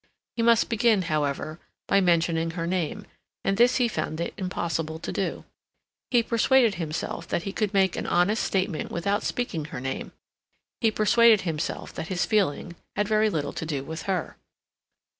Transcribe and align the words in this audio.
He 0.35 0.41
must 0.41 0.67
begin, 0.67 1.03
however, 1.03 1.59
by 1.87 2.01
mentioning 2.01 2.49
her 2.57 2.65
name, 2.65 3.05
and 3.45 3.55
this 3.55 3.75
he 3.75 3.87
found 3.87 4.19
it 4.19 4.33
impossible 4.35 4.97
to 4.97 5.11
do. 5.11 5.45
He 6.09 6.23
persuaded 6.23 6.73
himself 6.73 7.27
that 7.27 7.43
he 7.43 7.53
could 7.53 7.71
make 7.71 7.95
an 7.95 8.07
honest 8.07 8.43
statement 8.43 8.89
without 8.91 9.21
speaking 9.21 9.65
her 9.65 9.79
name; 9.79 10.11
he 10.79 10.89
persuaded 10.89 11.41
himself 11.41 11.93
that 11.93 12.07
his 12.07 12.25
feeling 12.25 12.75
had 12.95 13.07
very 13.07 13.29
little 13.29 13.53
to 13.53 13.63
do 13.63 13.83
with 13.83 14.01
her. 14.09 14.37